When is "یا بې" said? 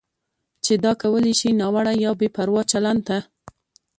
2.03-2.27